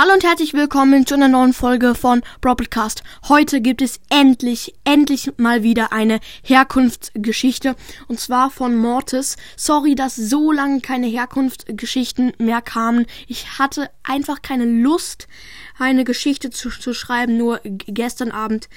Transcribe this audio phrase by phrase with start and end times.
[0.00, 3.02] Hallo und herzlich willkommen zu einer neuen Folge von Broadcast.
[3.28, 7.74] Heute gibt es endlich, endlich mal wieder eine Herkunftsgeschichte
[8.06, 9.36] und zwar von Mortis.
[9.56, 13.06] Sorry, dass so lange keine Herkunftsgeschichten mehr kamen.
[13.26, 15.26] Ich hatte einfach keine Lust,
[15.80, 17.36] eine Geschichte zu, zu schreiben.
[17.36, 18.68] Nur gestern Abend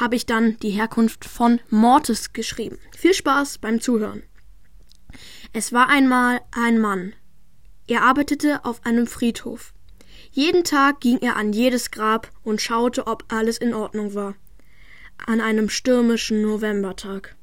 [0.00, 2.80] habe ich dann die Herkunft von Mortis geschrieben.
[2.90, 4.24] Viel Spaß beim Zuhören.
[5.52, 7.12] Es war einmal ein Mann.
[7.86, 9.72] Er arbeitete auf einem Friedhof.
[10.32, 14.34] Jeden Tag ging er an jedes Grab und schaute, ob alles in Ordnung war.
[15.24, 17.36] An einem stürmischen Novembertag.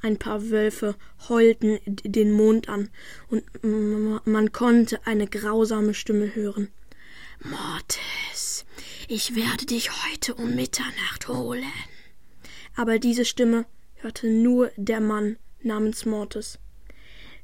[0.00, 0.94] Ein paar Wölfe
[1.28, 2.88] heulten den Mond an,
[3.28, 6.68] und man konnte eine grausame Stimme hören.
[7.42, 8.64] Mortis,
[9.08, 11.64] ich werde dich heute um Mitternacht holen.
[12.76, 13.66] Aber diese Stimme
[13.96, 16.58] hörte nur der Mann namens Mortis.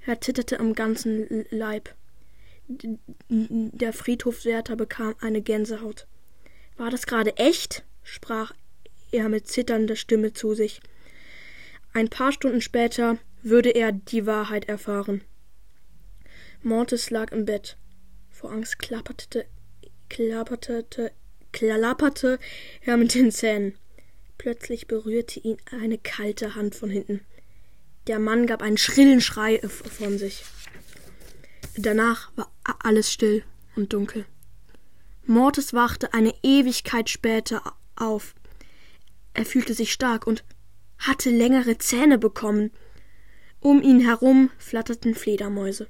[0.06, 1.95] Er zitterte am ganzen Leib.
[2.68, 6.06] Der Friedhofswärter bekam eine Gänsehaut.
[6.77, 7.84] War das gerade echt?
[8.02, 8.52] sprach
[9.12, 10.80] er mit zitternder Stimme zu sich.
[11.92, 15.22] Ein paar Stunden später würde er die Wahrheit erfahren.
[16.62, 17.77] Mortis lag im Bett.
[18.30, 19.46] Vor Angst klapperte,
[20.08, 20.84] klapperte,
[21.52, 22.39] klapperte
[22.80, 23.77] er mit den Zähnen.
[24.39, 27.20] Plötzlich berührte ihn eine kalte Hand von hinten.
[28.06, 30.44] Der Mann gab einen schrillen Schrei von sich.
[31.77, 33.42] Danach war alles still
[33.77, 34.25] und dunkel.
[35.27, 37.62] Mortis wachte eine Ewigkeit später
[37.97, 38.34] auf.
[39.33, 40.45] Er fühlte sich stark und
[40.98, 42.70] hatte längere Zähne bekommen.
[43.61, 45.89] Um ihn herum flatterten Fledermäuse.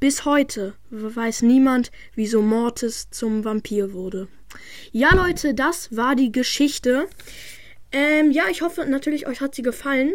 [0.00, 4.28] Bis heute weiß niemand, wieso Mortis zum Vampir wurde.
[4.92, 7.08] Ja, Leute, das war die Geschichte.
[7.92, 10.14] Ähm, ja, ich hoffe natürlich, euch hat sie gefallen.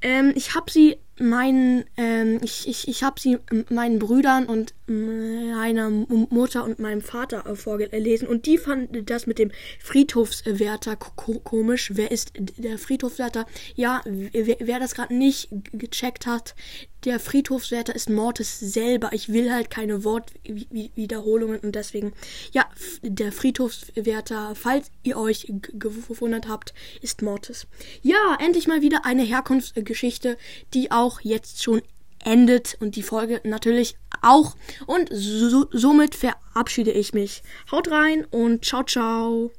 [0.00, 3.38] Ähm, ich habe sie meinen, ähm, ich, ich, ich habe sie
[3.70, 9.38] meinen Brüdern und meiner Mutter und meinem Vater äh, vorgelesen und die fanden das mit
[9.38, 11.92] dem Friedhofswärter komisch.
[11.94, 13.46] Wer ist der Friedhofswärter?
[13.74, 16.54] Ja, wer, wer das gerade nicht gecheckt hat,
[17.04, 19.10] der Friedhofswärter ist Mortis selber.
[19.12, 22.12] Ich will halt keine Wortwiederholungen und deswegen,
[22.52, 22.66] ja,
[23.02, 27.66] der Friedhofswärter, falls ihr euch gewundert habt, ist Mortis.
[28.02, 30.36] Ja, endlich mal wieder eine Herkunftsgeschichte,
[30.74, 31.82] die auch jetzt schon
[32.24, 34.56] endet und die Folge natürlich auch.
[34.86, 37.42] Und so, somit verabschiede ich mich.
[37.70, 39.52] Haut rein und ciao, ciao.